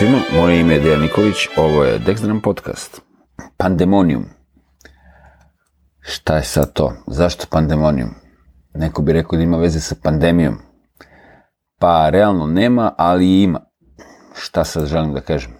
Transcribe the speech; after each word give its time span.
svima, 0.00 0.20
moje 0.32 0.60
ime 0.60 0.74
je 0.74 0.80
Dejan 0.80 1.00
Nikolić, 1.00 1.48
ovo 1.56 1.84
je 1.84 1.98
Dexdram 1.98 2.40
Podcast. 2.42 3.00
Pandemonium. 3.56 4.24
Šta 6.00 6.36
je 6.36 6.42
sad 6.42 6.72
to? 6.72 6.92
Zašto 7.06 7.46
pandemonium? 7.50 8.08
Neko 8.74 9.02
bi 9.02 9.12
rekao 9.12 9.36
da 9.36 9.42
ima 9.42 9.56
veze 9.56 9.80
sa 9.80 9.94
pandemijom. 10.02 10.58
Pa, 11.78 12.10
realno 12.10 12.46
nema, 12.46 12.94
ali 12.98 13.42
ima. 13.42 13.60
Šta 14.34 14.64
sad 14.64 14.86
želim 14.86 15.14
da 15.14 15.20
kažem? 15.20 15.52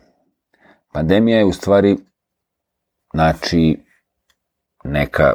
Pandemija 0.92 1.38
je 1.38 1.44
u 1.44 1.52
stvari, 1.52 1.96
znači, 3.12 3.84
neka 4.84 5.32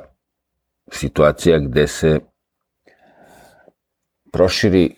situacija 0.91 1.59
gde 1.59 1.87
se 1.87 2.19
proširi 4.31 4.95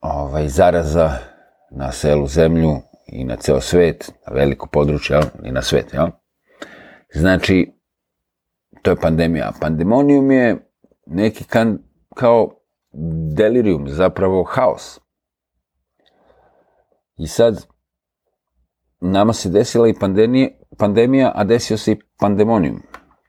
ovaj, 0.00 0.48
zaraza 0.48 1.29
na 1.70 1.90
celu 1.92 2.26
zemlju 2.26 2.76
i 3.06 3.24
na 3.24 3.36
ceo 3.36 3.60
svet, 3.60 4.12
na 4.26 4.32
veliko 4.34 4.66
područje, 4.66 5.16
jel? 5.16 5.24
i 5.44 5.52
na 5.52 5.62
svet, 5.62 5.92
jel? 5.92 6.06
Znači, 7.14 7.72
to 8.82 8.90
je 8.90 8.96
pandemija. 8.96 9.52
Pandemonium 9.60 10.30
je 10.30 10.70
neki 11.06 11.44
kan, 11.44 11.78
kao 12.14 12.50
delirium, 13.36 13.88
zapravo 13.88 14.44
haos. 14.44 15.00
I 17.16 17.26
sad, 17.26 17.66
nama 19.00 19.32
se 19.32 19.48
desila 19.48 19.88
i 19.88 19.94
pandemija, 20.00 20.48
pandemija, 20.78 21.32
a 21.34 21.44
desio 21.44 21.76
se 21.76 21.92
i 21.92 22.00
pandemonium. 22.18 22.82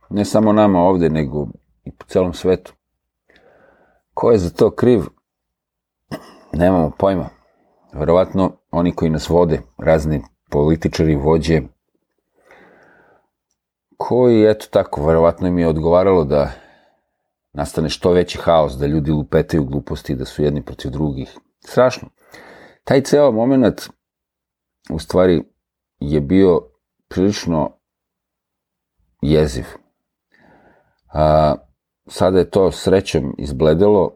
Ne 0.10 0.26
samo 0.26 0.54
nama 0.54 0.80
ovde, 0.80 1.10
nego 1.10 1.48
i 1.84 1.92
po 1.92 2.06
celom 2.06 2.34
svetu. 2.34 2.74
Ko 4.14 4.32
je 4.32 4.38
za 4.38 4.50
to 4.50 4.72
kriv? 4.72 5.02
Nemamo 6.54 6.92
pojma. 6.98 7.41
Verovatno 7.94 8.52
oni 8.72 8.92
koji 8.96 9.12
nas 9.12 9.30
vode, 9.30 9.62
razni 9.78 10.22
političari, 10.50 11.16
vođe, 11.16 11.62
koji, 13.98 14.52
eto 14.52 14.66
tako, 14.72 15.06
verovatno 15.06 15.48
im 15.48 15.58
je 15.60 15.68
odgovaralo 15.68 16.24
da 16.24 16.52
nastane 17.54 17.90
što 17.90 18.12
veći 18.12 18.38
haos, 18.38 18.74
da 18.74 18.86
ljudi 18.86 19.12
lupetaju 19.12 19.64
gluposti, 19.64 20.16
da 20.16 20.26
su 20.26 20.44
jedni 20.44 20.62
protiv 20.62 20.92
drugih. 20.92 21.38
Strašno. 21.60 22.10
Taj 22.84 23.02
ceo 23.02 23.32
moment, 23.32 23.82
u 24.90 25.00
stvari, 25.00 25.44
je 26.00 26.22
bio 26.22 26.62
prilično 27.08 27.78
jeziv. 29.22 29.66
A, 31.14 31.56
sada 32.08 32.40
je 32.40 32.50
to 32.50 32.72
srećom 32.72 33.36
izbledelo, 33.38 34.16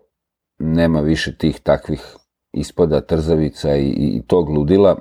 nema 0.59 1.01
više 1.01 1.37
tih 1.37 1.59
takvih 1.59 2.15
ispada 2.55 3.01
trzavica 3.01 3.75
i, 3.75 3.89
i 3.89 4.21
tog 4.27 4.49
ludila. 4.49 4.97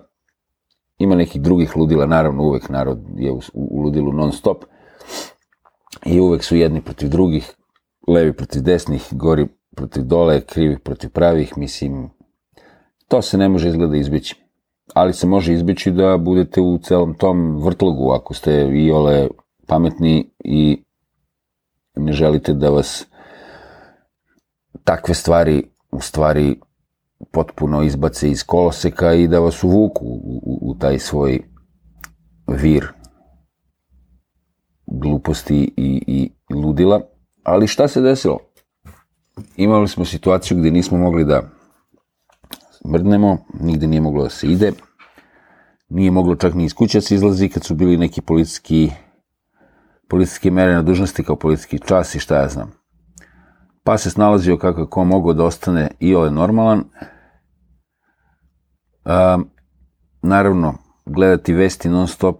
Ima 0.98 1.14
nekih 1.14 1.42
drugih 1.42 1.76
ludila, 1.76 2.06
naravno 2.06 2.42
uvek 2.42 2.68
narod 2.68 2.98
je 3.16 3.32
u, 3.32 3.40
u 3.54 3.82
ludilu 3.82 4.12
non 4.12 4.32
stop 4.32 4.64
i 6.06 6.20
uvek 6.20 6.44
su 6.44 6.56
jedni 6.56 6.80
protiv 6.80 7.08
drugih, 7.08 7.54
levi 8.08 8.32
protiv 8.32 8.62
desnih, 8.62 9.08
gori 9.10 9.46
protiv 9.76 10.02
dole, 10.02 10.40
krivi 10.40 10.78
protiv 10.78 11.10
pravih, 11.10 11.58
mislim, 11.58 12.10
to 13.08 13.22
se 13.22 13.38
ne 13.38 13.48
može 13.48 13.68
izgleda 13.68 13.96
izbići. 13.96 14.36
Ali 14.94 15.12
se 15.12 15.26
može 15.26 15.52
izbići 15.52 15.90
da 15.90 16.16
budete 16.16 16.60
u 16.60 16.78
celom 16.78 17.14
tom 17.14 17.64
vrtlogu, 17.64 18.10
ako 18.10 18.34
ste 18.34 18.70
i 18.72 18.90
ole 18.90 19.28
pametni 19.66 20.30
i 20.38 20.82
ne 21.96 22.12
želite 22.12 22.52
da 22.52 22.70
vas 22.70 23.06
takve 24.84 25.14
stvari 25.14 25.62
u 25.90 26.00
stvari 26.00 26.60
potpuno 27.32 27.82
izbace 27.82 28.30
iz 28.30 28.44
koloseka 28.44 29.12
i 29.12 29.28
da 29.28 29.38
vas 29.38 29.64
uvuku 29.64 30.04
u, 30.04 30.40
u, 30.42 30.70
u 30.70 30.78
taj 30.78 30.98
svoj 30.98 31.40
vir 32.46 32.92
gluposti 34.86 35.74
i, 35.76 36.02
i 36.06 36.32
ludila. 36.54 37.00
Ali 37.42 37.66
šta 37.66 37.88
se 37.88 38.00
desilo? 38.00 38.38
Imali 39.56 39.88
smo 39.88 40.04
situaciju 40.04 40.58
gde 40.58 40.70
nismo 40.70 40.98
mogli 40.98 41.24
da 41.24 41.42
mrdnemo, 42.88 43.38
nigde 43.60 43.86
nije 43.86 44.00
moglo 44.00 44.22
da 44.22 44.30
se 44.30 44.46
ide, 44.46 44.72
nije 45.88 46.10
moglo 46.10 46.36
čak 46.36 46.54
ni 46.54 46.64
iz 46.64 46.74
kuća 46.74 46.98
da 46.98 47.02
se 47.02 47.14
izlazi 47.14 47.48
kad 47.48 47.64
su 47.64 47.74
bili 47.74 47.96
neki 47.96 48.20
policijski 48.20 48.90
policijske 50.08 50.50
mere 50.50 50.74
na 50.74 50.82
dužnosti 50.82 51.24
kao 51.24 51.36
policijski 51.36 51.78
čas 51.78 52.14
i 52.14 52.18
šta 52.18 52.36
ja 52.36 52.48
znam. 52.48 52.72
Pa 53.84 53.98
se 53.98 54.10
snalazio 54.10 54.58
kako 54.58 54.86
ko 54.86 55.04
mogao 55.04 55.32
da 55.32 55.44
ostane 55.44 55.90
i 56.00 56.14
ole 56.14 56.30
normalan. 56.30 56.84
Um, 59.04 59.50
naravno, 60.22 60.74
gledati 61.06 61.52
vesti 61.52 61.88
non 61.88 62.08
stop 62.08 62.36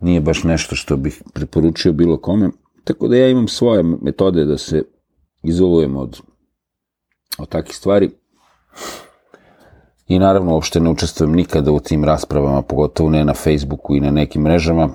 nije 0.00 0.20
baš 0.20 0.44
nešto 0.44 0.76
što 0.76 0.96
bih 0.96 1.22
preporučio 1.34 1.92
bilo 1.92 2.16
kome. 2.16 2.50
Tako 2.84 3.08
da 3.08 3.16
ja 3.16 3.28
imam 3.28 3.48
svoje 3.48 3.82
metode 3.82 4.44
da 4.44 4.58
se 4.58 4.82
izolujem 5.42 5.96
od, 5.96 6.20
od 7.38 7.48
takih 7.48 7.76
stvari. 7.76 8.10
I 10.06 10.18
naravno, 10.18 10.54
uopšte 10.54 10.80
ne 10.80 10.90
učestvujem 10.90 11.32
nikada 11.32 11.72
u 11.72 11.80
tim 11.80 12.04
raspravama, 12.04 12.62
pogotovo 12.62 13.10
ne 13.10 13.24
na 13.24 13.34
Facebooku 13.34 13.94
i 13.94 14.00
na 14.00 14.10
nekim 14.10 14.42
mrežama. 14.42 14.88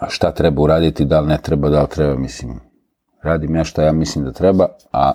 A 0.00 0.08
šta 0.08 0.32
treba 0.34 0.62
uraditi, 0.62 1.04
da 1.04 1.20
li 1.20 1.28
ne 1.28 1.38
treba, 1.42 1.68
da 1.68 1.82
li 1.82 1.88
treba, 1.88 2.16
mislim, 2.16 2.60
radim 3.22 3.56
ja 3.56 3.64
šta 3.64 3.82
ja 3.82 3.92
mislim 3.92 4.24
da 4.24 4.32
treba, 4.32 4.68
a 4.92 5.12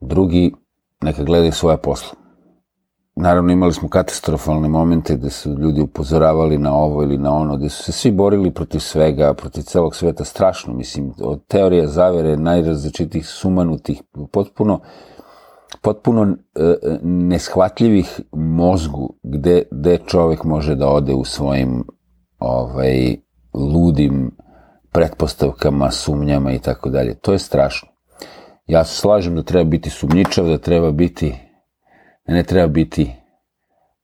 drugi 0.00 0.52
neka 1.04 1.22
gledaju 1.22 1.52
svoje 1.52 1.76
posla. 1.76 2.20
Naravno 3.16 3.52
imali 3.52 3.72
smo 3.72 3.88
katastrofalne 3.88 4.68
momente 4.68 5.16
gde 5.16 5.30
su 5.30 5.50
ljudi 5.58 5.80
upozoravali 5.80 6.58
na 6.58 6.74
ovo 6.74 7.02
ili 7.02 7.18
na 7.18 7.34
ono, 7.34 7.56
gde 7.56 7.68
su 7.68 7.82
se 7.82 7.92
svi 7.92 8.10
borili 8.10 8.50
protiv 8.50 8.78
svega, 8.78 9.34
protiv 9.34 9.62
celog 9.62 9.94
sveta, 9.94 10.24
strašno, 10.24 10.74
mislim, 10.74 11.12
od 11.22 11.46
teorija 11.46 11.86
zavere, 11.86 12.36
najrazličitih 12.36 13.28
sumanutih, 13.28 14.02
potpuno, 14.32 14.80
potpuno 15.82 16.22
e, 16.54 16.74
neshvatljivih 17.02 18.20
mozgu, 18.32 19.14
gde, 19.22 19.62
gde 19.70 19.98
čovek 20.06 20.44
može 20.44 20.74
da 20.74 20.88
ode 20.88 21.14
u 21.14 21.24
svojim 21.24 21.84
ovaj, 22.38 23.16
ludim 23.54 24.30
pretpostavkama, 24.92 25.90
sumnjama 25.90 26.52
i 26.52 26.58
tako 26.58 26.90
dalje. 26.90 27.14
To 27.14 27.32
je 27.32 27.38
strašno. 27.38 27.89
Ja 28.66 28.84
se 28.84 28.94
slažem 28.94 29.34
da 29.34 29.42
treba 29.42 29.64
biti 29.64 29.90
sumnjičav, 29.90 30.46
da 30.46 30.58
treba 30.58 30.90
biti, 30.90 31.34
da 32.26 32.34
ne 32.34 32.42
treba 32.42 32.66
biti 32.68 33.12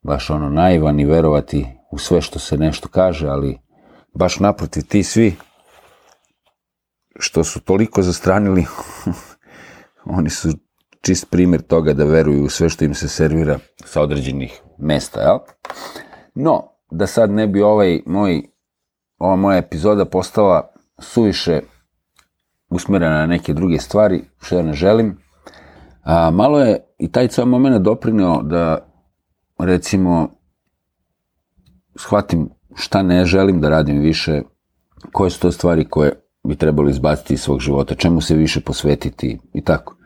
baš 0.02 0.30
ono 0.30 0.48
naivan 0.50 1.00
i 1.00 1.04
verovati 1.04 1.66
u 1.90 1.98
sve 1.98 2.20
što 2.20 2.38
se 2.38 2.56
nešto 2.56 2.88
kaže, 2.88 3.28
ali 3.28 3.58
baš 4.14 4.40
naprotiv 4.40 4.82
ti 4.88 5.02
svi 5.02 5.34
što 7.18 7.44
su 7.44 7.60
toliko 7.60 8.02
zastranili, 8.02 8.66
oni 10.18 10.30
su 10.30 10.48
čist 11.00 11.30
primjer 11.30 11.62
toga 11.62 11.92
da 11.92 12.04
veruju 12.04 12.44
u 12.44 12.48
sve 12.48 12.68
što 12.68 12.84
im 12.84 12.94
se 12.94 13.08
servira 13.08 13.58
sa 13.84 14.02
određenih 14.02 14.62
mesta, 14.78 15.20
jel? 15.20 15.38
No, 16.34 16.72
da 16.90 17.06
sad 17.06 17.30
ne 17.30 17.46
bi 17.46 17.62
ovaj 17.62 18.00
moj, 18.06 18.42
ova 19.18 19.36
moja 19.36 19.58
epizoda 19.58 20.04
postala 20.04 20.72
suviše 20.98 21.60
usmerena 22.70 23.18
na 23.18 23.26
neke 23.26 23.54
druge 23.54 23.78
stvari, 23.78 24.24
što 24.40 24.56
ja 24.56 24.62
ne 24.62 24.72
želim. 24.72 25.18
A, 26.02 26.30
malo 26.30 26.60
je 26.60 26.78
i 26.98 27.12
taj 27.12 27.28
ceo 27.28 27.46
moment 27.46 27.82
doprineo 27.82 28.42
da, 28.42 28.88
recimo, 29.58 30.28
shvatim 31.96 32.48
šta 32.74 33.02
ne 33.02 33.24
želim 33.24 33.60
da 33.60 33.68
radim 33.68 33.98
više, 33.98 34.42
koje 35.12 35.30
su 35.30 35.40
to 35.40 35.52
stvari 35.52 35.84
koje 35.84 36.12
bi 36.44 36.56
trebalo 36.56 36.88
izbaciti 36.88 37.34
iz 37.34 37.40
svog 37.40 37.60
života, 37.60 37.94
čemu 37.94 38.20
se 38.20 38.36
više 38.36 38.60
posvetiti 38.60 39.38
i 39.54 39.60
tako. 39.60 39.96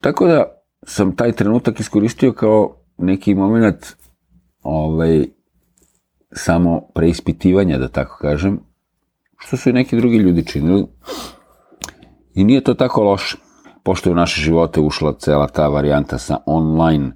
Tako 0.00 0.26
da 0.26 0.44
sam 0.86 1.16
taj 1.16 1.32
trenutak 1.32 1.80
iskoristio 1.80 2.32
kao 2.32 2.76
neki 2.98 3.34
moment 3.34 3.86
ovaj, 4.62 5.24
samo 6.32 6.80
preispitivanja, 6.94 7.78
da 7.78 7.88
tako 7.88 8.18
kažem, 8.20 8.60
što 9.38 9.56
su 9.56 9.70
i 9.70 9.72
neki 9.72 9.96
drugi 9.96 10.16
ljudi 10.16 10.46
činili. 10.46 10.86
I 12.38 12.44
nije 12.44 12.60
to 12.60 12.74
tako 12.74 13.02
loše, 13.02 13.36
pošto 13.82 14.08
je 14.08 14.12
u 14.12 14.16
naše 14.16 14.40
živote 14.40 14.80
ušla 14.80 15.12
cela 15.18 15.46
ta 15.46 15.68
varijanta 15.68 16.18
sa 16.18 16.36
online 16.46 17.12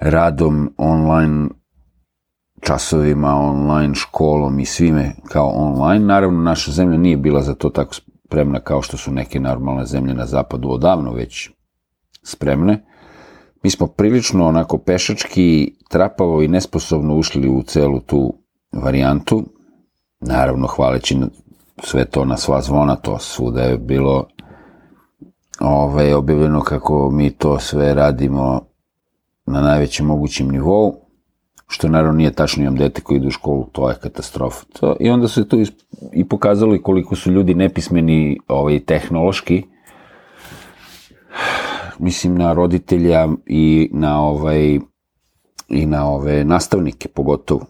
radom, 0.00 0.74
online 0.76 1.48
časovima, 2.60 3.34
online 3.34 3.94
školom 3.94 4.60
i 4.60 4.64
svime 4.64 5.12
kao 5.28 5.48
online. 5.54 6.06
Naravno, 6.06 6.42
naša 6.42 6.70
zemlja 6.70 6.98
nije 6.98 7.16
bila 7.16 7.42
za 7.42 7.54
to 7.54 7.68
tako 7.68 7.94
spremna 7.94 8.60
kao 8.60 8.82
što 8.82 8.96
su 8.96 9.12
neke 9.12 9.40
normalne 9.40 9.86
zemlje 9.86 10.14
na 10.14 10.26
zapadu 10.26 10.70
odavno 10.70 11.12
već 11.12 11.50
spremne. 12.22 12.84
Mi 13.62 13.70
smo 13.70 13.86
prilično 13.86 14.46
onako 14.46 14.78
pešački, 14.78 15.74
trapavo 15.90 16.42
i 16.42 16.48
nesposobno 16.48 17.16
ušli 17.16 17.48
u 17.48 17.62
celu 17.62 18.00
tu 18.00 18.34
varijantu, 18.72 19.44
naravno 20.20 20.66
hvaleći 20.66 21.18
sve 21.82 22.04
to 22.04 22.24
na 22.24 22.36
sva 22.36 22.60
zvona, 22.60 22.96
to 22.96 23.18
svuda 23.18 23.62
je 23.62 23.78
bilo 23.78 24.26
ovaj, 25.60 26.12
objavljeno 26.12 26.60
kako 26.60 27.10
mi 27.10 27.30
to 27.30 27.58
sve 27.58 27.94
radimo 27.94 28.60
na 29.46 29.60
najvećem 29.60 30.06
mogućem 30.06 30.48
nivou, 30.48 30.94
što 31.68 31.88
naravno 31.88 32.12
nije 32.12 32.32
tačno, 32.32 32.62
imam 32.62 32.76
dete 32.76 33.00
koji 33.00 33.16
ide 33.16 33.26
u 33.26 33.30
školu, 33.30 33.66
to 33.72 33.88
je 33.88 33.96
katastrofa. 34.02 34.64
To, 34.80 34.96
I 35.00 35.10
onda 35.10 35.28
se 35.28 35.48
to 35.48 35.56
i 36.12 36.28
pokazalo 36.28 36.78
koliko 36.82 37.16
su 37.16 37.30
ljudi 37.30 37.54
nepismeni 37.54 38.38
ovaj, 38.48 38.80
tehnološki, 38.80 39.62
mislim 41.98 42.34
na 42.34 42.52
roditelja 42.52 43.28
i 43.46 43.90
na 43.92 44.22
ovaj 44.22 44.78
i 45.68 45.86
na 45.86 46.10
ove 46.10 46.44
nastavnike 46.44 47.08
pogotovo. 47.08 47.66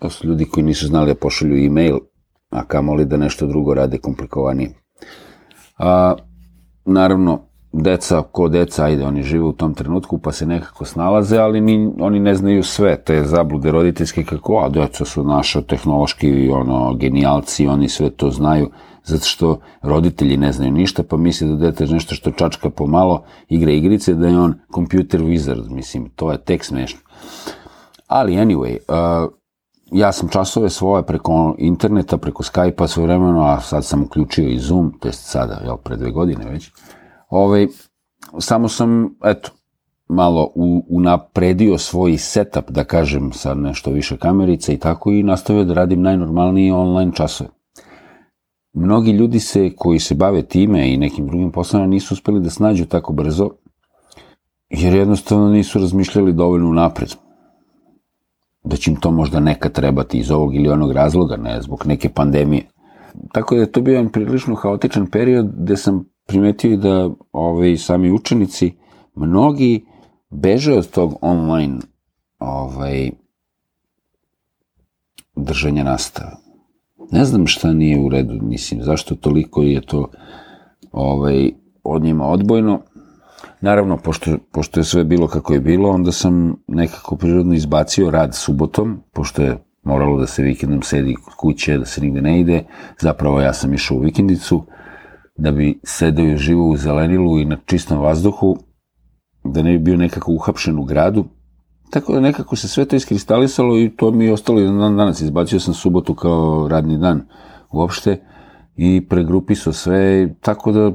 To 0.00 0.10
su 0.10 0.26
ljudi 0.26 0.44
koji 0.44 0.64
nisu 0.64 0.86
znali 0.86 1.06
da 1.06 1.14
pošalju 1.14 1.66
e-mail, 1.66 1.98
a 2.50 2.64
kamoli 2.64 3.04
da 3.04 3.16
nešto 3.16 3.46
drugo 3.46 3.74
rade 3.74 3.98
komplikovanije. 3.98 4.70
A, 5.78 6.14
naravno, 6.84 7.40
deca, 7.72 8.22
ko 8.32 8.48
deca, 8.48 8.84
ajde, 8.84 9.04
oni 9.04 9.22
žive 9.22 9.44
u 9.44 9.52
tom 9.52 9.74
trenutku, 9.74 10.18
pa 10.18 10.32
se 10.32 10.46
nekako 10.46 10.84
snalaze, 10.84 11.38
ali 11.38 11.60
ni, 11.60 11.92
oni 12.00 12.20
ne 12.20 12.34
znaju 12.34 12.62
sve, 12.62 12.96
te 13.04 13.24
zablude 13.24 13.70
roditeljske 13.70 14.24
kako, 14.24 14.62
a 14.64 14.68
deca 14.68 15.04
su 15.04 15.24
naša 15.24 15.62
tehnološki 15.62 16.50
ono, 16.50 16.94
genijalci, 16.94 17.66
oni 17.66 17.88
sve 17.88 18.10
to 18.10 18.30
znaju, 18.30 18.70
zato 19.04 19.24
što 19.24 19.60
roditelji 19.82 20.36
ne 20.36 20.52
znaju 20.52 20.72
ništa, 20.72 21.02
pa 21.02 21.16
misle 21.16 21.48
da 21.48 21.56
dete 21.56 21.84
je 21.84 21.90
nešto 21.90 22.14
što 22.14 22.30
čačka 22.30 22.70
pomalo, 22.70 23.24
igra 23.48 23.72
igrice, 23.72 24.14
da 24.14 24.28
je 24.28 24.38
on 24.38 24.54
computer 24.74 25.20
wizard, 25.20 25.70
mislim, 25.70 26.10
to 26.16 26.32
je 26.32 26.38
tek 26.38 26.64
smešno. 26.64 27.00
Ali, 28.06 28.32
anyway, 28.32 28.76
uh, 28.88 29.32
ja 29.92 30.12
sam 30.12 30.28
časove 30.28 30.70
svoje 30.70 31.02
preko 31.02 31.54
interneta, 31.58 32.16
preko 32.16 32.42
Skype-a 32.42 32.86
sve 32.86 33.02
vremeno, 33.02 33.44
a 33.44 33.60
sad 33.60 33.84
sam 33.84 34.02
uključio 34.02 34.48
i 34.48 34.58
Zoom, 34.58 34.92
to 35.00 35.08
je 35.08 35.12
sada, 35.12 35.60
jel, 35.64 35.76
pre 35.76 35.96
dve 35.96 36.10
godine 36.10 36.50
već, 36.50 36.70
ovaj, 37.28 37.66
samo 38.38 38.68
sam, 38.68 39.16
eto, 39.24 39.50
malo 40.08 40.52
u, 40.54 40.84
unapredio 40.88 41.78
svoj 41.78 42.18
setup, 42.18 42.70
da 42.70 42.84
kažem, 42.84 43.32
sa 43.32 43.54
nešto 43.54 43.90
više 43.90 44.16
kamerica 44.16 44.72
i 44.72 44.76
tako 44.76 45.12
i 45.12 45.22
nastavio 45.22 45.64
da 45.64 45.74
radim 45.74 46.02
najnormalnije 46.02 46.74
online 46.74 47.12
časove. 47.14 47.50
Mnogi 48.72 49.12
ljudi 49.12 49.40
se, 49.40 49.70
koji 49.76 49.98
se 49.98 50.14
bave 50.14 50.42
time 50.42 50.92
i 50.92 50.96
nekim 50.96 51.26
drugim 51.26 51.52
poslovima 51.52 51.88
nisu 51.88 52.14
uspeli 52.14 52.40
da 52.40 52.50
snađu 52.50 52.86
tako 52.86 53.12
brzo, 53.12 53.50
jer 54.70 54.94
jednostavno 54.94 55.48
nisu 55.48 55.78
razmišljali 55.78 56.32
dovoljno 56.32 56.72
napred. 56.72 57.14
Da 58.68 58.76
će 58.76 58.90
im 58.90 58.96
to 59.00 59.10
možda 59.10 59.40
nekad 59.40 59.72
trebati 59.72 60.18
iz 60.18 60.30
ovog 60.30 60.54
ili 60.54 60.68
onog 60.68 60.92
razloga, 60.92 61.36
ne, 61.36 61.62
zbog 61.62 61.86
neke 61.86 62.08
pandemije. 62.08 62.66
Tako 63.32 63.54
da 63.54 63.60
je 63.60 63.72
to 63.72 63.80
bio 63.80 63.92
jedan 63.92 64.12
prilično 64.12 64.54
haotičan 64.54 65.06
period 65.06 65.46
gde 65.56 65.76
sam 65.76 66.04
primetio 66.26 66.72
i 66.72 66.76
da 66.76 67.10
ovaj, 67.32 67.76
sami 67.76 68.10
učenici, 68.12 68.72
mnogi 69.14 69.86
beže 70.30 70.74
od 70.74 70.90
tog 70.90 71.14
online 71.20 71.78
ovaj, 72.38 73.10
držanja 75.36 75.84
nastave. 75.84 76.32
Ne 77.12 77.24
znam 77.24 77.46
šta 77.46 77.72
nije 77.72 78.00
u 78.00 78.08
redu, 78.08 78.38
mislim, 78.42 78.82
zašto 78.82 79.14
toliko 79.14 79.62
je 79.62 79.80
to 79.80 80.08
ovaj, 80.92 81.50
od 81.84 82.02
njima 82.02 82.26
odbojno. 82.26 82.80
Naravno, 83.60 83.96
pošto, 83.96 84.38
pošto 84.52 84.80
je 84.80 84.84
sve 84.84 85.04
bilo 85.04 85.26
kako 85.26 85.54
je 85.54 85.60
bilo, 85.60 85.90
onda 85.90 86.12
sam 86.12 86.56
nekako 86.66 87.16
prirodno 87.16 87.54
izbacio 87.54 88.10
rad 88.10 88.34
subotom, 88.34 89.02
pošto 89.12 89.42
je 89.42 89.56
moralo 89.82 90.18
da 90.20 90.26
se 90.26 90.42
vikendom 90.42 90.82
sedi 90.82 91.14
kod 91.14 91.34
kuće, 91.34 91.78
da 91.78 91.84
se 91.84 92.00
nigde 92.00 92.20
ne 92.22 92.40
ide. 92.40 92.64
Zapravo 93.00 93.40
ja 93.40 93.52
sam 93.52 93.74
išao 93.74 93.96
u 93.96 94.00
vikendicu 94.00 94.64
da 95.36 95.52
bi 95.52 95.80
sedeo 95.84 96.26
i 96.26 96.36
živo 96.36 96.68
u 96.68 96.76
zelenilu 96.76 97.38
i 97.38 97.44
na 97.44 97.56
čistom 97.66 97.98
vazduhu, 97.98 98.56
da 99.44 99.62
ne 99.62 99.72
bi 99.72 99.78
bio 99.78 99.96
nekako 99.96 100.32
uhapšen 100.32 100.78
u 100.78 100.84
gradu. 100.84 101.24
Tako 101.90 102.12
da 102.12 102.20
nekako 102.20 102.56
se 102.56 102.68
sve 102.68 102.84
to 102.84 102.96
iskristalisalo 102.96 103.78
i 103.78 103.90
to 103.96 104.10
mi 104.10 104.24
je 104.24 104.32
ostalo 104.32 104.60
jedan 104.60 104.78
dan 104.78 104.96
danas. 104.96 105.20
Izbacio 105.20 105.60
sam 105.60 105.74
subotu 105.74 106.14
kao 106.14 106.68
radni 106.70 106.98
dan 106.98 107.22
uopšte 107.72 108.20
i 108.76 109.06
pregrupisao 109.08 109.72
sve, 109.72 110.34
tako 110.40 110.72
da 110.72 110.92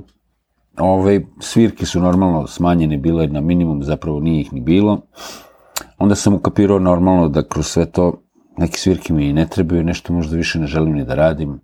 ove, 0.79 1.25
svirke 1.39 1.85
su 1.85 2.01
normalno 2.01 2.47
smanjene 2.47 2.97
bile 2.97 3.27
na 3.27 3.41
minimum, 3.41 3.83
zapravo 3.83 4.19
nije 4.19 4.41
ih 4.41 4.53
ni 4.53 4.61
bilo. 4.61 5.01
Onda 5.97 6.15
sam 6.15 6.33
ukapirao 6.33 6.79
normalno 6.79 7.29
da 7.29 7.47
kroz 7.47 7.67
sve 7.67 7.91
to 7.91 8.23
neke 8.57 8.77
svirke 8.77 9.13
mi 9.13 9.33
ne 9.33 9.47
trebaju, 9.47 9.83
nešto 9.83 10.13
možda 10.13 10.37
više 10.37 10.59
ne 10.59 10.67
želim 10.67 10.93
ni 10.93 11.05
da 11.05 11.15
radim. 11.15 11.59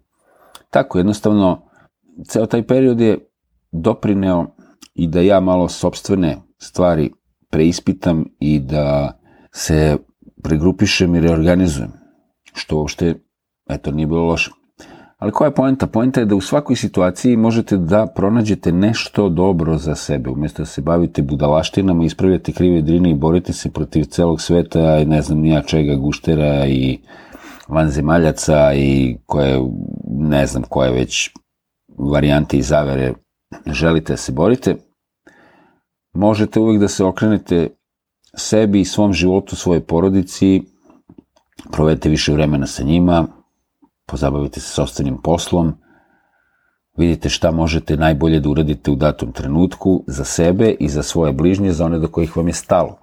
Tako, 0.69 0.97
jednostavno, 0.97 1.69
ceo 2.27 2.45
taj 2.45 2.67
period 2.67 3.01
je 3.01 3.29
doprineo 3.71 4.45
i 4.93 5.07
da 5.07 5.21
ja 5.21 5.39
malo 5.39 5.67
sobstvene 5.67 6.37
stvari 6.57 7.11
preispitam 7.49 8.25
i 8.39 8.59
da 8.59 9.19
se 9.51 9.97
pregrupišem 10.43 11.15
i 11.15 11.19
reorganizujem. 11.19 11.91
Što 12.53 12.77
uopšte, 12.77 13.15
eto, 13.69 13.91
nije 13.91 14.07
bilo 14.07 14.25
loše. 14.25 14.51
Ali 15.19 15.31
koja 15.31 15.47
je 15.47 15.55
poenta? 15.55 15.87
Poenta 15.87 16.19
je 16.19 16.25
da 16.25 16.35
u 16.35 16.41
svakoj 16.41 16.75
situaciji 16.75 17.37
možete 17.37 17.77
da 17.77 18.07
pronađete 18.15 18.71
nešto 18.71 19.29
dobro 19.29 19.77
za 19.77 19.95
sebe. 19.95 20.29
Umjesto 20.29 20.61
da 20.61 20.65
se 20.65 20.81
bavite 20.81 21.21
budalaštinama, 21.21 22.03
ispravljate 22.03 22.51
krive 22.51 22.81
drine 22.81 23.11
i 23.11 23.15
borite 23.15 23.53
se 23.53 23.71
protiv 23.71 24.03
celog 24.03 24.41
sveta 24.41 24.97
i 24.97 25.05
ne 25.05 25.21
znam 25.21 25.39
nija 25.39 25.61
čega, 25.61 25.95
guštera 25.95 26.67
i 26.67 26.99
vanzemaljaca 27.67 28.73
i 28.73 29.17
koje, 29.25 29.59
ne 30.09 30.45
znam 30.45 30.63
koje 30.63 30.91
već 30.91 31.29
varijante 31.97 32.57
i 32.57 32.61
zavere 32.61 33.13
želite 33.65 34.13
da 34.13 34.17
se 34.17 34.31
borite, 34.31 34.75
možete 36.13 36.59
uvek 36.59 36.79
da 36.79 36.87
se 36.87 37.03
okrenete 37.03 37.69
sebi 38.33 38.81
i 38.81 38.85
svom 38.85 39.13
životu, 39.13 39.55
svojoj 39.55 39.81
porodici, 39.81 40.61
provedete 41.71 42.09
više 42.09 42.33
vremena 42.33 42.67
sa 42.67 42.83
njima, 42.83 43.27
pozabavite 44.09 44.59
se 44.59 44.67
sobstvenim 44.67 45.17
poslom, 45.23 45.73
vidite 46.97 47.29
šta 47.29 47.51
možete 47.51 47.97
najbolje 47.97 48.39
da 48.39 48.49
uradite 48.49 48.91
u 48.91 48.95
datom 48.95 49.31
trenutku 49.31 50.03
za 50.07 50.23
sebe 50.23 50.75
i 50.79 50.89
za 50.89 51.03
svoje 51.03 51.33
bližnje, 51.33 51.71
za 51.71 51.85
one 51.85 51.99
do 51.99 52.07
kojih 52.07 52.37
vam 52.37 52.47
je 52.47 52.53
stalo. 52.53 52.99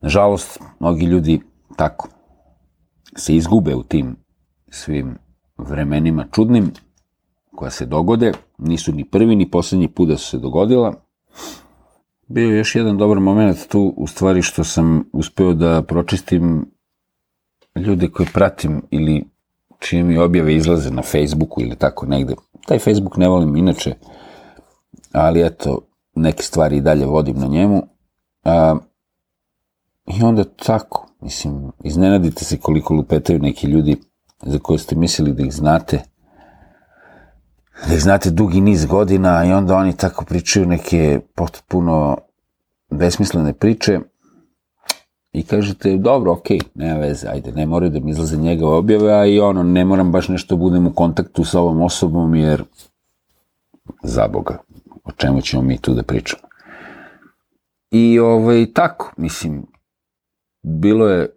Nažalost, 0.00 0.58
mnogi 0.80 1.06
ljudi 1.06 1.40
tako 1.76 2.08
se 3.16 3.36
izgube 3.36 3.74
u 3.74 3.82
tim 3.82 4.16
svim 4.70 5.18
vremenima 5.58 6.26
čudnim, 6.32 6.72
koja 7.54 7.70
se 7.70 7.86
dogode, 7.86 8.32
nisu 8.58 8.92
ni 8.92 9.04
prvi 9.04 9.36
ni 9.36 9.50
poslednji 9.50 9.88
put 9.88 10.08
da 10.08 10.16
su 10.16 10.28
se 10.28 10.38
dogodila. 10.38 10.94
Bio 12.26 12.50
je 12.50 12.58
još 12.58 12.74
jedan 12.76 12.98
dobar 12.98 13.20
moment 13.20 13.68
tu, 13.68 13.94
u 13.96 14.06
stvari 14.06 14.42
što 14.42 14.64
sam 14.64 15.04
uspeo 15.12 15.54
da 15.54 15.82
pročistim 15.82 16.70
ljude 17.76 18.08
koje 18.08 18.28
pratim 18.32 18.82
ili 18.90 19.24
čije 19.80 20.04
mi 20.04 20.18
objave 20.18 20.54
izlaze 20.54 20.90
na 20.90 21.02
Facebooku 21.02 21.60
ili 21.62 21.76
tako 21.76 22.06
negde. 22.06 22.34
Taj 22.66 22.78
Facebook 22.78 23.16
ne 23.16 23.28
volim 23.28 23.56
inače, 23.56 23.94
ali 25.12 25.46
eto, 25.46 25.80
neke 26.14 26.42
stvari 26.42 26.76
i 26.76 26.80
dalje 26.80 27.06
vodim 27.06 27.38
na 27.38 27.46
njemu. 27.46 27.82
A, 28.44 28.76
I 30.06 30.22
onda 30.22 30.44
tako, 30.44 31.06
mislim, 31.20 31.72
iznenadite 31.84 32.44
se 32.44 32.56
koliko 32.56 32.94
lupetaju 32.94 33.38
neki 33.38 33.66
ljudi 33.66 33.96
za 34.42 34.58
koje 34.58 34.78
ste 34.78 34.96
mislili 34.96 35.32
da 35.32 35.42
ih 35.42 35.52
znate, 35.52 36.02
da 37.88 37.94
ih 37.94 38.02
znate 38.02 38.30
dugi 38.30 38.60
niz 38.60 38.86
godina 38.86 39.44
i 39.44 39.52
onda 39.52 39.76
oni 39.76 39.96
tako 39.96 40.24
pričaju 40.24 40.66
neke 40.66 41.20
potpuno 41.34 42.16
besmislene 42.90 43.52
priče 43.52 44.00
i 45.32 45.42
kažete, 45.42 45.96
dobro, 45.96 46.32
okej, 46.32 46.58
nema 46.74 46.98
veze, 46.98 47.28
ajde, 47.28 47.52
ne 47.52 47.66
moraju 47.66 47.90
da 47.90 48.00
mi 48.00 48.10
izlaze 48.10 48.36
njega 48.36 48.68
objave, 48.68 49.12
a 49.12 49.26
i 49.26 49.40
ono, 49.40 49.62
ne 49.62 49.84
moram 49.84 50.12
baš 50.12 50.28
nešto 50.28 50.56
da 50.56 50.60
budem 50.60 50.86
u 50.86 50.92
kontaktu 50.92 51.44
sa 51.44 51.60
ovom 51.60 51.82
osobom, 51.82 52.34
jer 52.34 52.62
za 54.02 54.28
Boga, 54.28 54.58
o 55.04 55.12
čemu 55.12 55.40
ćemo 55.40 55.62
mi 55.62 55.78
tu 55.78 55.94
da 55.94 56.02
pričamo. 56.02 56.42
I 57.90 58.18
ovaj, 58.18 58.66
tako, 58.74 59.12
mislim, 59.16 59.66
bilo 60.62 61.08
je, 61.08 61.28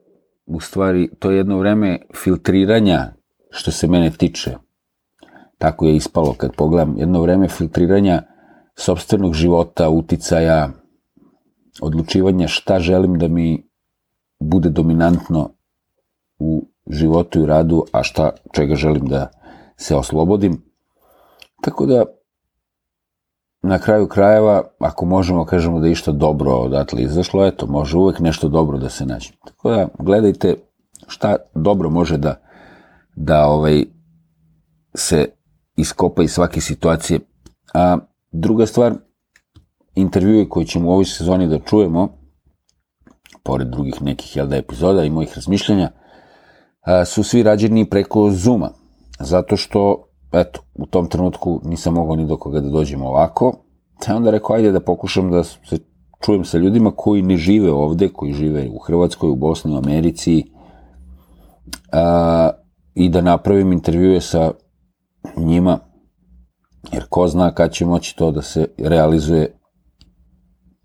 u 0.45 0.59
stvari, 0.59 1.09
to 1.19 1.31
je 1.31 1.37
jedno 1.37 1.57
vreme 1.57 1.99
filtriranja, 2.15 3.13
što 3.49 3.71
se 3.71 3.87
mene 3.87 4.11
tiče, 4.11 4.55
tako 5.57 5.85
je 5.85 5.95
ispalo 5.95 6.33
kad 6.33 6.55
pogledam, 6.55 6.97
jedno 6.97 7.21
vreme 7.21 7.47
filtriranja 7.47 8.21
sobstvenog 8.75 9.33
života, 9.33 9.89
uticaja, 9.89 10.69
odlučivanja 11.81 12.47
šta 12.47 12.79
želim 12.79 13.19
da 13.19 13.27
mi 13.27 13.72
bude 14.43 14.69
dominantno 14.69 15.49
u 16.39 16.67
životu 16.87 17.39
i 17.39 17.45
radu, 17.45 17.85
a 17.91 18.03
šta, 18.03 18.31
čega 18.53 18.75
želim 18.75 19.07
da 19.07 19.29
se 19.77 19.95
oslobodim. 19.95 20.61
Tako 21.61 21.85
da, 21.85 22.05
na 23.61 23.79
kraju 23.79 24.07
krajeva, 24.07 24.63
ako 24.79 25.05
možemo 25.05 25.45
kažemo 25.45 25.79
da 25.79 25.87
je 25.87 25.91
išta 25.91 26.11
dobro 26.11 26.51
odatle 26.51 27.01
izašlo, 27.01 27.45
eto, 27.45 27.67
može 27.67 27.97
uvek 27.97 28.19
nešto 28.19 28.49
dobro 28.49 28.77
da 28.77 28.89
se 28.89 29.05
nađe. 29.05 29.31
Tako 29.45 29.69
da, 29.69 29.87
gledajte 29.99 30.55
šta 31.07 31.35
dobro 31.55 31.89
može 31.89 32.17
da, 32.17 32.41
da 33.15 33.47
ovaj, 33.47 33.85
se 34.95 35.25
iskopa 35.75 36.23
iz 36.23 36.31
svake 36.31 36.61
situacije. 36.61 37.19
A 37.73 37.97
druga 38.31 38.65
stvar, 38.65 38.93
intervjue 39.95 40.49
koje 40.49 40.65
ćemo 40.65 40.89
u 40.89 40.91
ovoj 40.91 41.05
sezoni 41.05 41.47
da 41.47 41.59
čujemo, 41.59 42.22
pored 43.43 43.67
drugih 43.67 44.01
nekih 44.01 44.35
jel 44.35 44.47
da, 44.47 44.55
epizoda 44.55 45.03
i 45.03 45.09
mojih 45.09 45.35
razmišljanja, 45.35 45.91
su 47.05 47.23
svi 47.23 47.43
rađeni 47.43 47.89
preko 47.89 48.31
Zuma. 48.31 48.69
Zato 49.19 49.57
što, 49.57 50.07
eto, 50.31 50.61
u 50.73 50.85
tom 50.85 51.07
trenutku 51.09 51.61
nisam 51.63 51.93
mogao 51.93 52.15
ni 52.15 52.25
do 52.25 52.37
koga 52.37 52.59
da 52.59 52.69
dođem 52.69 53.01
ovako. 53.01 53.53
Te 53.99 54.13
onda 54.13 54.31
rekao, 54.31 54.55
ajde 54.55 54.71
da 54.71 54.79
pokušam 54.79 55.31
da 55.31 55.43
se 55.43 55.77
čujem 56.25 56.45
sa 56.45 56.57
ljudima 56.57 56.91
koji 56.95 57.21
ne 57.21 57.37
žive 57.37 57.71
ovde, 57.71 58.09
koji 58.09 58.33
žive 58.33 58.69
u 58.69 58.79
Hrvatskoj, 58.79 59.29
u 59.29 59.35
Bosni, 59.35 59.73
u 59.73 59.77
Americi, 59.77 60.43
a, 61.91 62.49
i 62.95 63.09
da 63.09 63.21
napravim 63.21 63.71
intervjue 63.71 64.21
sa 64.21 64.51
njima, 65.37 65.79
jer 66.91 67.05
ko 67.09 67.27
zna 67.27 67.53
kad 67.53 67.71
će 67.71 67.85
moći 67.85 68.15
to 68.15 68.31
da 68.31 68.41
se 68.41 68.67
realizuje 68.77 69.59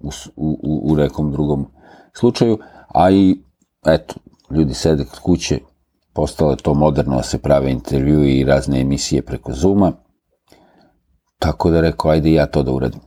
u, 0.00 0.10
u, 0.36 0.92
u 0.92 0.96
nekom 0.96 1.32
drugom 1.32 1.66
slučaju, 2.18 2.58
a 2.88 3.10
i, 3.10 3.37
eto, 3.87 4.14
ljudi 4.50 4.75
sede 4.75 5.04
kod 5.04 5.18
kuće, 5.18 5.58
postalo 6.12 6.50
je 6.50 6.56
to 6.56 6.75
moderno 6.75 7.16
da 7.16 7.22
se 7.22 7.38
prave 7.38 7.70
intervju 7.70 8.25
i 8.25 8.44
razne 8.44 8.80
emisije 8.80 9.22
preko 9.22 9.52
Zuma, 9.52 9.92
tako 11.38 11.70
da 11.70 11.80
rekao, 11.80 12.10
ajde 12.10 12.32
ja 12.32 12.46
to 12.46 12.62
da 12.62 12.72
uradim. 12.72 13.00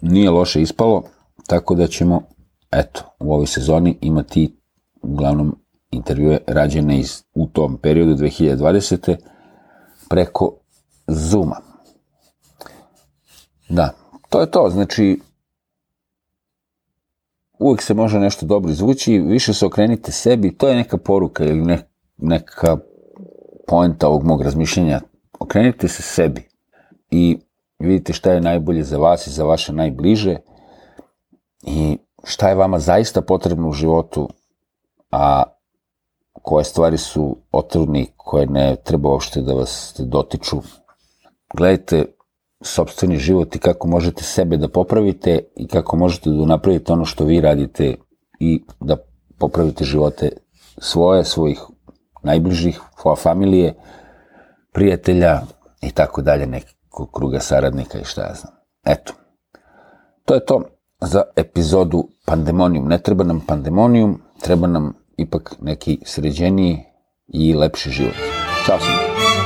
Nije 0.00 0.30
loše 0.30 0.62
ispalo, 0.62 1.02
tako 1.46 1.74
da 1.74 1.86
ćemo, 1.86 2.22
eto, 2.70 3.02
u 3.20 3.32
ovoj 3.32 3.46
sezoni 3.46 3.98
imati 4.00 4.56
uglavnom 5.02 5.56
intervjue 5.90 6.38
rađene 6.46 6.98
iz, 6.98 7.22
u 7.34 7.46
tom 7.46 7.78
periodu 7.82 8.14
2020. 8.14 9.16
preko 10.08 10.56
Zuma. 11.06 11.56
Da, 13.68 13.94
to 14.28 14.40
je 14.40 14.50
to, 14.50 14.70
znači, 14.70 15.20
uvek 17.58 17.82
se 17.82 17.94
može 17.94 18.20
nešto 18.20 18.46
dobro 18.46 18.70
izvući, 18.70 19.18
više 19.18 19.54
se 19.54 19.66
okrenite 19.66 20.12
sebi, 20.12 20.56
to 20.56 20.68
je 20.68 20.76
neka 20.76 20.96
poruka 20.98 21.44
ili 21.44 21.62
ne, 21.62 21.78
neka 22.16 22.76
poenta 23.66 24.08
ovog 24.08 24.24
mog 24.24 24.42
razmišljenja. 24.42 25.00
Okrenite 25.40 25.88
se 25.88 26.02
sebi 26.02 26.48
i 27.10 27.38
vidite 27.78 28.12
šta 28.12 28.32
je 28.32 28.40
najbolje 28.40 28.82
za 28.82 28.98
vas 28.98 29.26
i 29.26 29.30
za 29.30 29.44
vaše 29.44 29.72
najbliže 29.72 30.36
i 31.62 31.98
šta 32.24 32.48
je 32.48 32.54
vama 32.54 32.78
zaista 32.78 33.22
potrebno 33.22 33.68
u 33.68 33.72
životu, 33.72 34.28
a 35.10 35.42
koje 36.42 36.64
stvari 36.64 36.98
su 36.98 37.36
otrovni, 37.52 38.06
koje 38.16 38.46
ne 38.46 38.76
treba 38.84 39.08
uopšte 39.08 39.40
da 39.40 39.54
vas 39.54 39.94
dotiču. 39.98 40.56
Gledajte 41.54 42.04
sobstveni 42.60 43.18
život 43.18 43.56
i 43.56 43.58
kako 43.58 43.88
možete 43.88 44.22
sebe 44.22 44.56
da 44.56 44.68
popravite 44.68 45.38
i 45.56 45.66
kako 45.66 45.96
možete 45.96 46.30
da 46.30 46.46
napravite 46.46 46.92
ono 46.92 47.04
što 47.04 47.24
vi 47.24 47.40
radite 47.40 47.94
i 48.40 48.64
da 48.80 48.96
popravite 49.38 49.84
živote 49.84 50.30
svoje, 50.78 51.24
svojih 51.24 51.60
najbližih, 52.22 52.80
familije, 53.18 53.74
prijatelja 54.72 55.40
i 55.82 55.90
tako 55.90 56.22
dalje, 56.22 56.46
nekog 56.46 57.12
kruga 57.12 57.40
saradnika 57.40 57.98
i 57.98 58.04
šta 58.04 58.22
ja 58.22 58.34
znam. 58.34 58.52
Eto, 58.86 59.12
to 60.24 60.34
je 60.34 60.44
to 60.44 60.62
za 61.00 61.22
epizodu 61.36 62.08
Pandemonium. 62.24 62.88
Ne 62.88 62.98
treba 62.98 63.24
nam 63.24 63.40
Pandemonium, 63.40 64.20
treba 64.42 64.66
nam 64.66 64.94
ipak 65.16 65.54
neki 65.60 65.98
sređeniji 66.04 66.84
i 67.28 67.54
lepši 67.54 67.90
život. 67.90 68.14
Ćao 68.66 68.78
svima! 68.78 69.37